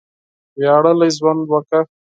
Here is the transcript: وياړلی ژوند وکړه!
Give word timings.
وياړلی 0.57 1.09
ژوند 1.17 1.41
وکړه! 1.51 1.81